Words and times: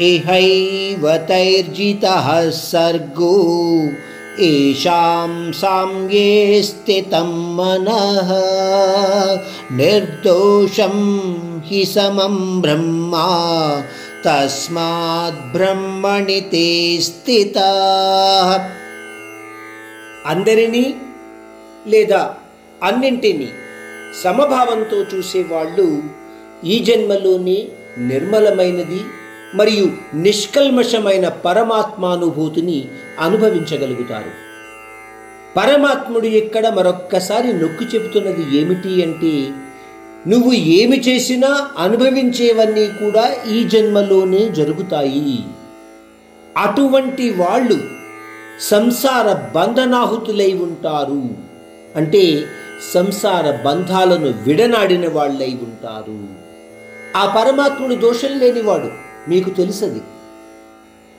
इहैव 0.00 1.04
तैर्जितः 1.28 2.28
सर्गो 2.58 3.34
येषां 4.40 5.30
साम्ये 5.52 6.28
स्थितं 6.62 7.32
मनः 7.56 8.30
निर्दोषं 9.78 10.96
हि 11.66 11.84
समं 11.86 12.36
ब्रह्मा 12.62 13.26
तस्मात् 14.26 15.42
ब्रह्मणि 15.54 16.40
ते 16.52 16.68
స్థితాः 17.08 18.50
అందరినీ 20.30 20.82
లేదా 21.92 22.20
అన్నింటినీ 22.88 23.48
సమభావంతో 24.22 24.98
చూసేవాళ్ళు 25.12 25.86
ఈ 26.72 26.76
జన్మలోనే 26.88 27.56
నిర్మలమైనది 28.08 29.00
మరియు 29.55 29.91
నిష్కల్మషమైన 30.15 31.27
పరమాత్మానుభూతిని 31.27 32.87
అనుభవించగలుగుతారు. 33.19 34.47
పరమాత్ముడు 35.57 36.25
ఇక్కడ 36.25 36.67
మరొక్కసారి 36.67 37.53
నొక్కి 37.53 37.85
చెబుతున్నది 37.85 38.57
ఏమిటి 38.57 39.03
అంటే 39.03 39.49
నువ్వు 40.27 40.53
ఏమి 40.53 40.99
చేసినా 40.99 41.69
అనుభవించేవన్నీ 41.77 42.87
కూడా 42.87 43.35
ఈ 43.51 43.63
జన్మలోనే 43.63 44.49
జరుగుతాయి. 44.49 45.39
అటువంటి 46.57 47.29
వాళ్ళు 47.29 47.79
సంసార 48.59 49.33
బంధనాహుతులై 49.55 50.53
ఉంటారు. 50.53 51.23
అంటే 51.95 52.45
సంసార 52.93 53.57
బంధాలను 53.65 54.33
విడనాడిన 54.47 55.09
వాళ్ళై 55.09 55.57
ఉంటారు. 55.63 56.47
ఆ 57.17 57.41
పరమాత్ముడు 57.41 57.95
దోషం 57.95 58.39
లేనివాడు. 58.39 59.06
మీకు 59.27 59.49
తెలుసది. 59.49 60.01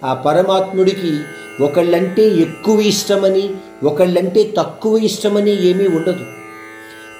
ఆ 0.04 0.14
పరమాత్ముడికి 0.14 1.18
ఒకళ్ళంటే 1.64 2.22
ఎక్కువ 2.22 2.80
ఇష్టమని 2.80 3.54
ఒకళ్ళంటే 3.82 4.54
తక్కువ 4.58 4.98
ఇష్టమని 4.98 5.66
ఏమీ 5.66 5.86
ఉండదు. 5.86 6.24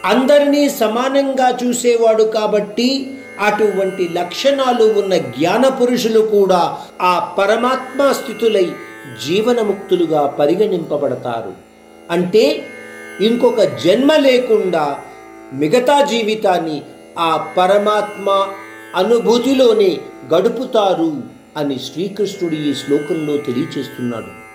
అందరినీ 0.05 0.69
సమానంగా 0.69 1.59
చూసేవాడు 1.65 2.23
కాబట్టి 2.23 3.19
అటువంటి 3.41 4.09
లక్షణాలు 4.13 4.85
ఉన్న 4.85 5.17
జ్ఞాన 5.17 5.69
పురుషులు 5.69 6.21
కూడా 6.21 6.79
ఆ 7.03 7.35
పరమాత్మ 7.39 8.13
స్థితులై 8.13 8.71
జీవనముక్తులుగా 9.27 10.27
పరిగణింపబడతారు. 10.27 11.53
అంటే 12.11 12.65
ఇంకొక 13.21 13.61
జన్మ 13.61 14.15
లేకుండా 14.17 14.99
మిగతా 15.53 16.05
జీవితాన్ని 16.05 16.83
ఆ 17.19 17.53
పరమాత్మ 17.57 18.47
అనుభూతిలోనే 18.97 20.01
గడుపుతారు 20.35 21.23
అని 21.57 21.79
శ్రీకృష్ణుడు 21.79 22.55
ఈ 22.55 22.75
శ్లోకంలో 22.75 23.37
తెలియచేస్తున్నాడు. 23.37 24.48